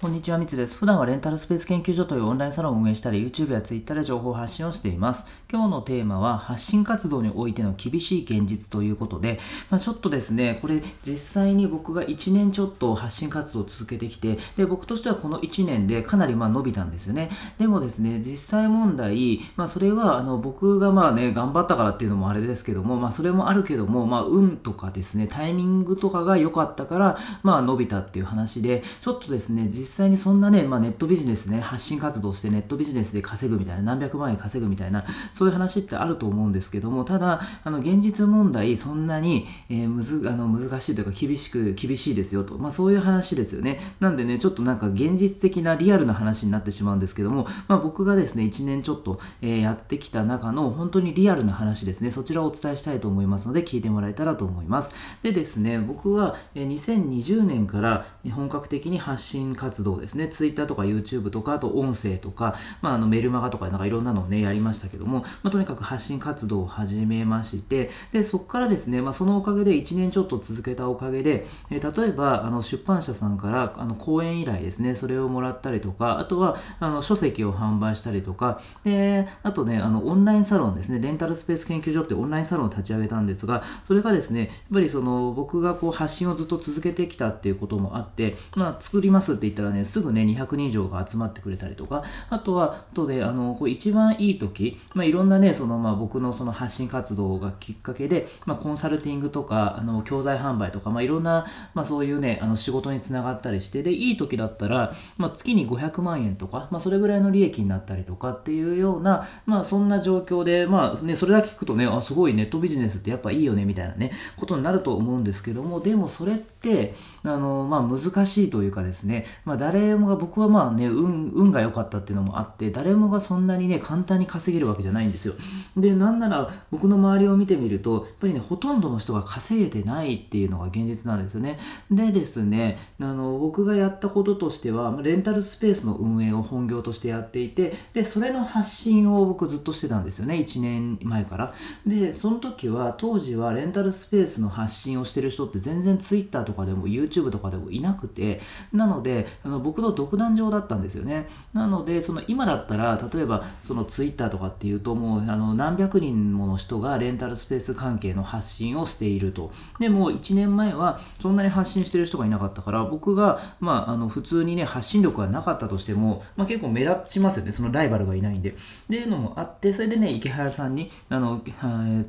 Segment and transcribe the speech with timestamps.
[0.00, 0.78] こんにちは、みつです。
[0.78, 5.26] 普段はレンタルスペース研究所というオンラインサロンを運営したり、YouTube や Twitter で情報発信をしています。
[5.50, 9.40] 今日のテーマは、発信活動においての厳しい現実ということで、
[9.70, 17.28] まあ、ちょっとですね、これ実際に僕が1年ちょっと発信活動を続けてきて、で、僕としてはこの1年でかなりまあ伸びたんですよね。
[17.58, 42.58] でもですね、実際問題、まあ、それはあの僕がまあね、頑張ったからっていうのもあれですけども、まあ、それもあるけども、まあ、運とかですね、タイミングとかが良かったから、まあ、伸びたっていう話で、ちょっとですね、実際にそんなね、まあ、ネットビジネスね、発信活動してネットビジネスで稼ぐみたいな、何百万円稼ぐみたいな、そういう話ってあると思うんですけども、ただ、あの、現実問題、そんなに、えー、むず、あの、難しいというか、厳しく、厳しいですよと。
[42.58, 43.78] まあ、そういう話ですよね。
[44.00, 54.90] なんでね、ちょっとなんか現実的なリアルな話になってしまうんですけども、まあ、僕がですね、1年ちょっと、えー、やってきた中の、本当にリアルな話ですね、そちらをお伝えしたいと思いますので、聞いてもらえたらと思います。
[55.22, 125.34] でですね、僕は、えー、2020年から本格的に発信活動動ですね、Twitter とか YouTube とか、あと音声とか、まあ、あのメルマガとかなんかいろんなのをね、やりましたけども、まあ、とにかく発信活動を始めまして、で、そこからですね、まあ、そのおかげで1年ちょっと続けたおかげで、えー、例えば、あの出版社さんからあの講演依頼ですね、それをもらったりとか、あとはあの書籍を販売したりとか、で、あとね、あのオンラインサロンですね、レンタルスペース研究所ってオンラインサロンを立ち上げたんですが、それがですね、やっぱりその僕がこう発信をずっと続けてきたっていうこともあって、まあ、作りますって言ったらね、すぐね、200人以上が集まってくれたりとか、あとは、あとで、あの、こう一番いい時、まあ、いろんなね、その、まあ、僕のその発信活動がきっかけで、まあ、コンサルティングとか、あの、教材販売とか、まあ、いろんな、まあ、そういうね、あの、仕事につながったりして、で、いい時だったら、まあ、月に500万円とか、まあ、それぐらいの利益になったりとかっていうような、まあ、そんな状況で、まあ、ね、それだけ聞くとね、あ、すごいネットビジネスってやっぱいいよね、みたいなね、ことになると思うんですけども、でもそれって、あの、まあ、難しいというかですね、ま、誰もが、僕はまあね、運、運が良かったっていうのもあって誰もがそんなにね簡単に稼げるわけじゃないんですよ。
[125.76, 131.58] でなんなら僕の周りを見てみるとやっぱりねほとんどの人が稼げてないっていうのが現実なんですよね。
[131.90, 141.54] でですねあの僕がやったこととしてはレンタルスペースの運営を本業としてやっていてでそれの発信を僕ずっとしてたんですよね1年前から。
[141.86, 148.40] でその時は当時はレンタルスペースの発信をしてる人って全然 Twitter とかでも YouTube とかでもいなくて
[148.72, 151.26] なのであの僕の独壇場だったんですよね。
[151.54, 159.50] なのでその今だったら例えばそのツイッターとかっていうともうあの何百人もの人がレンタルスペース関係の発信をしていると。
[159.80, 167.52] でも1年前はそんなに発信してる人がいなかったから僕が、まあ、あの普通にね発信力がなかったとしても、まあ、結構目立ちますよね。
[167.52, 168.50] そのライバルがいないんで。
[168.50, 168.54] っ
[168.90, 171.40] ていうのもあってそれでね池原さんにあの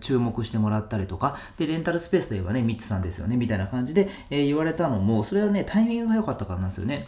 [0.02, 7.08] 注目してもらったりとかでレンタルスペースといえばねミッツさんですよねみたいな感じで、えー、言われたのもそれはねタイミングが良かったからなんですよね。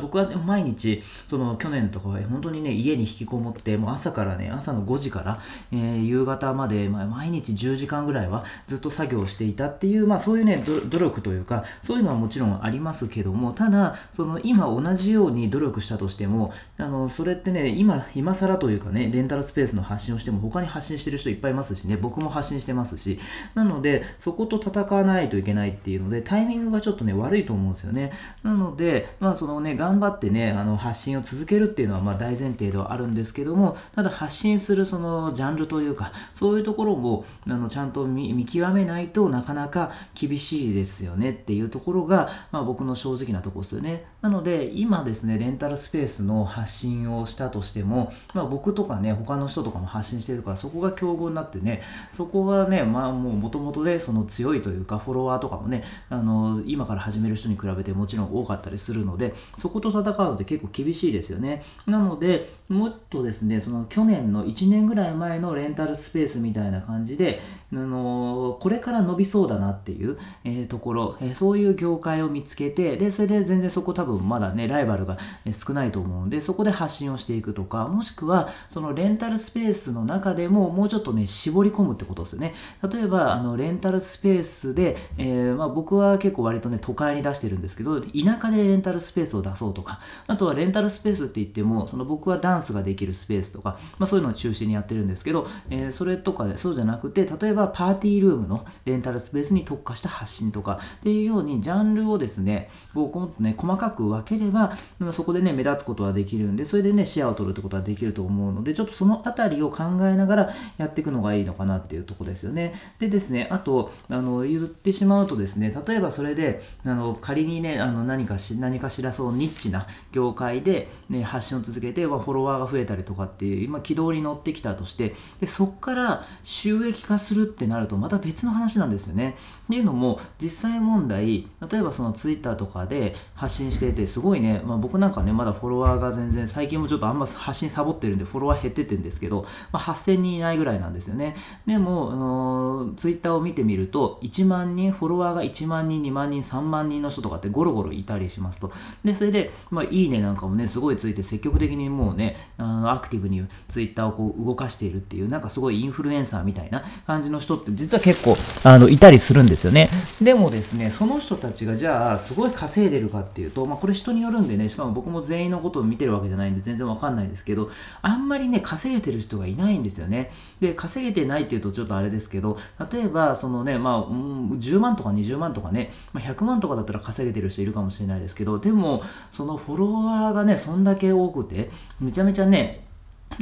[0.00, 5.40] 僕はね毎日、その去年とかは本当にね、家に引きこもって、もう朝からね、朝の5時から、
[5.72, 23.18] えー、夕方まで、まあ、毎日10時間ぐらいはずっと作業していたっていう、まあそういうね、努力というか、そういうのはもちろんありますけども、ただ、その今同じように努力したとしても、あの、それってね、今、今更というかね、レンタルスペースの発信をしても他に発信してる人いっぱいいますしね、僕も発信してますし、
[23.54, 28.12] なので、そこと戦わないといけないっていうので、タイミングがちょっとね、悪いと思うんですよね。
[28.42, 44.06] なので、まあそのね、頑張ってね、あの発信を続けるっていうのはまあ大前提ではあるんですけども、ただ発信するそのジャンルというか、そういうところもあのちゃんと見極めないとなかなか厳しいですよねっていうところが、まあ、僕の正直なところですよね。
[44.20, 51.82] なので、今ですね、レンタルスペースの発信をしたとしても、まあ、僕とかね、他の人とかも発信してるから、そこが競合になってね、
[52.16, 59.34] そこがね、まあもう元々でその強いというか、フォロワーとかもね、あの、今から始める人に比べてもちろん多かったりするので、
[59.64, 61.62] そこと戦うのって結構厳しいですよね。
[61.86, 67.40] なので、もっとですね、その去年の1年ぐらい前のレンタルスペースみたいな感じで、
[67.72, 75.18] あのこれから伸びそうだなっていう、えー、ところ、えー、そういう業界を見つけて、で、それで全然そこ多分まだね、ライバルが
[75.52, 82.54] 少ないと思うんで、そこで発信をしていくとか、もしくは、そのレンタルスペースの中でももうちょっとね、絞り込むってことですよね。
[82.92, 88.08] 例えば、あの、レンタルスペースで、えー、まあ、僕は結構割とね、都会に出してるんですけど、田
[88.40, 104.72] 舎でレンタルスペースを出そうとか、あとはレンタルスペースって言っても、その僕はダンスができるスペースとか、まあ、そういうのを中心にやってるんですけど、えー、それとかで、そうじゃなくて、例えばえばパーティールームのレンタルスペースに特化した発信とかっていうように、ジャンルをですね、こう、もっとね、細かく分ければ、
[105.12, 112.74] そこでね、目立つことはできるんで、それでね、シェアを取るってことはできると思うので、ちょっとそのあたりを考えながらやっていくのがいいのかなっていうとこですよね。
[112.98, 129.36] でですね、あと、あの、言ってしまうとですね、例えばそれで、あの、仮にね、あの、何かし、何かしらそうニッチな業界で、ね、発信を続けて、ま、フォロワーが増えたりとかっていう今軌道に乗ってきたとしてでそこから収益化するってなるとまた別の話なんですよね。
[129.64, 141.36] っていうのも実際問題例えばそのツイッターとかで発信しててすごいね、まあ、僕なんかねまだフォロワーが全然最近もちょっとあんま発信サボってるんでフォロワー減っててんですけど、まあ、8000人いないぐらいなんですよね。
[141.66, 148.72] でも、あのー、ツイッターを見てみると1万人フォロワーが1万人2万人3万人の人とかってゴロゴロいたりしますと。
[149.04, 159.90] でそれで、まあ、いいねなんかもねすごいついて積極的にもうねあのアクティブにツイッターをこう動かしているっていうなんかすごいインフルエンサーみたいな感じのの人って実は結構あのいたりするんですよね。
[160.22, 167.70] でもですねその人たちがじゃあすごい稼いでるかっていうと、まあ、これ人によるんでねしかも僕も全員のことを見てるわけじゃないんで全然わかんないですけど
[168.00, 170.30] あんまりね稼げてる人がいないんですよね。
[170.60, 172.56] で稼げてないっていうとちょっとあれですけど
[172.92, 179.02] 例えばそのねまあ、うん、10万とか20万とかね、まあ、100万とかだったら稼げてる人いるかもしれないですけどでも
[179.32, 181.70] そのフォロワーがねそんだけ多くて
[182.00, 182.84] めちゃめちゃね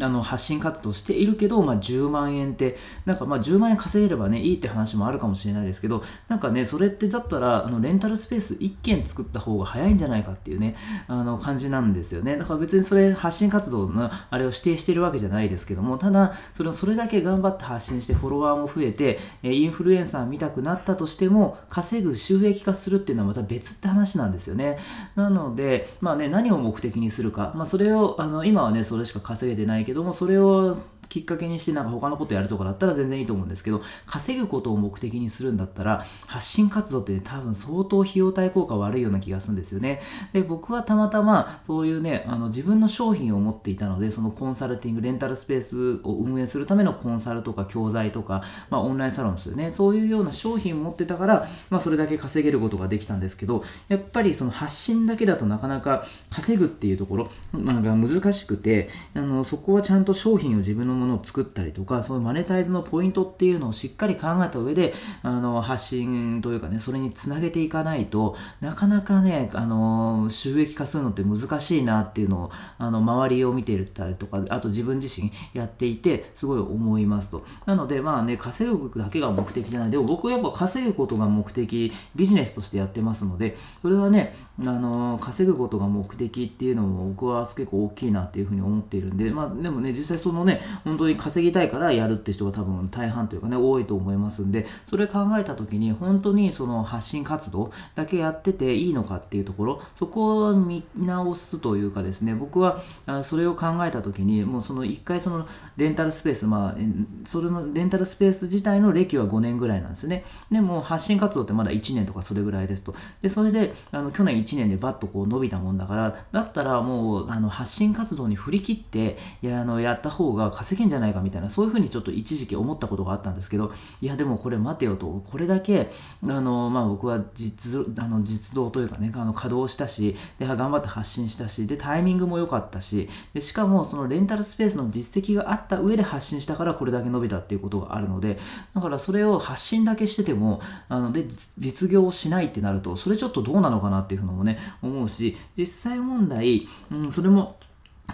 [0.00, 10.76] あの発信活動しているけど、まあ、10万円って、なんかまあ10万円稼げればね、いいって話もあるかもしれないですけど、なんかね、それってだったら、あのレンタルスペース1軒作った方が早いんじゃないかっていうね、
[11.08, 12.36] あの感じなんですよね。
[12.36, 24.78] だから別にそれ発信活動のあれを指定してるわけじゃないですけども、ただ、それそれだけ頑張って発信してフォロワーも増えて、インフルエンサー見たくなったとしても、稼ぐ収益化するっていうのはまた別って話なんですよね。
[25.16, 30.76] なので、まあね、何を目的にするか、まあそれを、あの今はね、それしか稼げてないけども、それを
[31.12, 40.00] きっかけにしてなんか他のことやるとかだったら全然いいと思うんですけど稼ぐことを目的にするんだったら発信活動って、ね、多分相当費用対効果悪いような気がするんですよね。
[40.32, 49.70] で僕はたまたまそういうねあの自分の商品を持っていたのでそのコンサルティングレンタルスペースを運営するためのコンサルとか教材とか、まあ、オンラインサロンですよね。
[49.70, 77.44] そういうような商品を持ってたから、まあ、それだけ稼げることができたんですけどやっぱりその発信だけだとなかなか稼ぐっていうところ、まあ、が難しくてあのそこはちゃんと商品を自分のものを作ったりとか、そういうマネタイズのポイントっていうのをしっかり考えた上で、あの、発信というかね、それにつなげていかないとなかなかね、あの、収益化するのって難しいなっていうのを、あの、周りを見ていたりとか、あと自分自身やっていて、すごい思いますと。
[77.66, 79.90] なので、まあね、稼ぐだけが目的じゃない。
[79.90, 102.82] でも僕はやっぱ稼ぐことが目的、ビジネスとしてやってますので、それはね、あの、稼ぐことが目的っていうのも僕は結構大きいなっていうふうに思っているんで、まあでもね、実際そのね、本当に稼ぎたいからやるって人が多分大半というかね多いと思いますんでそれ考えた時に本当にその発信活動だけやってていいのかっていうところそこを見直すというかですね僕は
[103.24, 105.46] それを考えた時にもうその1回その
[105.76, 106.76] レンタルスペースまあ
[107.24, 110.24] それのレンタルスペース自体の歴は5年ぐらいなんですね。
[110.50, 112.94] でも発信活動ってまだ1年とかそれぐらいですと。
[113.22, 125.90] でそれであの去年1年でバッとこう伸びたもんだからだったらもうあの発信活動に振り切ってやあのやった方が稼げんじゃないかみたいな、そういうふうにちょっと一時期思ったことがあったんですけど、いや、でもこれ待てよと、これだけ、
[126.24, 138.38] あの、まあ僕は実、あの実動というかね、あの稼働したし、で、頑張って発信したし、で、タイミングも良かったし、で、しかもそのレンタルスペースの実績があった上で発信したからこれだけ伸びたっていうことがあるので、
[138.74, 141.26] だからそれを発信だけしてても、あの、で、
[141.58, 147.56] 実業をしないってなると、それちょっとどうなのかなっていうのもね、思うし、実際問題、うん、それも、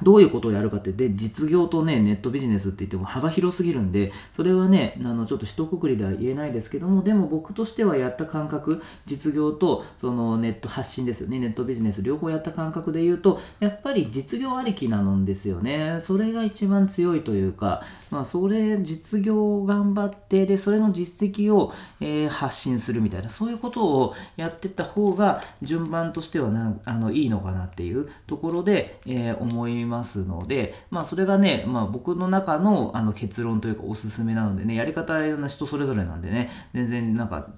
[0.02, 15.98] どういうことをやるかって、で、実業とね、ネットビジネスって言っても幅広すぎるんで、それはね、あの、ちょっと一括りでは言えないですけども、でも僕としてはやった感覚、実業と、そのネット発信ですよね、ネットビジネス両方やった感覚で言うと、やっぱり実業ありきなんですよね。
[16.00, 37.48] それが一番強いというか、まあ、それ、実業を頑張って、で、それの実績を、えー、発信するみたいな、そういうことをやってった方が、順番としてはな、あの、いいのかなっていうところで、えー、思いますので、まあそれがね、まあ僕の中のあの結論というかおすすめなのでね、やり方は人それぞれなんでね、全然なんか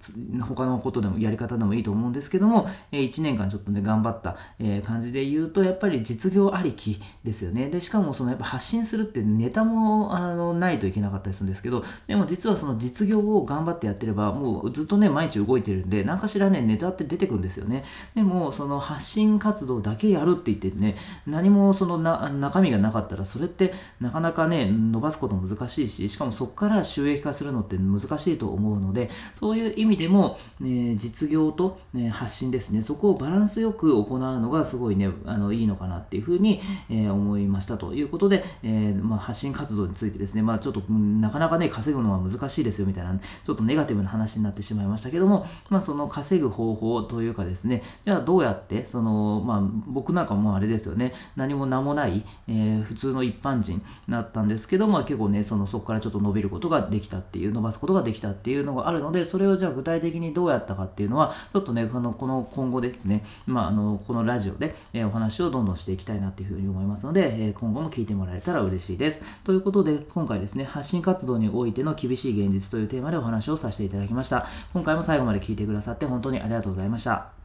[0.41, 7.69] 他のことでもやり方でもいいと思うんですけども、えー、1年間ちょっとね、頑張った、え、感じで言うと、やっぱり実業ありきですよね。
[7.69, 17.85] で、しかもそのやっぱ発信するってネタもあのないといけなかったりするんですけど、でも実はその実業を頑張ってやってれば、もうずっとね、毎日動いてるんで、何かしらね、ネタって出てくるんですよね。
[18.15, 20.97] でも、その発信活動だけやるって言ってね、
[21.27, 32.83] 何もそのな中身がなかったらそれってなかなかね伸ばすこと難しいししかもそこから収益化するのって難しいと思うのでそういう意味でも、ね、実業と、ね、発信ですね。
[32.83, 47.83] そこをバランスよく行うのがすごいねあのいいのかなっていうふうに、えー、思いましたということで、えー、まあ、発信活動についてですね、まあ、ちょっとなかなかね稼ぐのは難しいですよみたいなちょっとネガティブな話になってしまいましたけども、まあ、その稼ぐ方法というかですね。
[48.05, 51.13] じゃあどうやってその、まあ、僕なんかもあれですよね。
[51.37, 69.23] 何も名もない、えー、普通の一般人だったんですけど、まあ、結構ねそのそこからちょっと伸びることができたっていう伸ばすことができたっていうのがあるのでそれをじゃあ具体的にどうやったかっていうのはちょっとねこのこの今後ですね、まあ、あのこのラジオで、えー、お話をどんどんしていきたいなっていうふうに思いますので、えー、今後も聞いてもらえたら嬉しいです。
[69.45, 74.47] ということで今回ですね発信活動においての厳しい現実というテーマでお話をさせていただきました。
[74.73, 77.40] 今回も最後まで聞いてくださって本当にありがとうございました。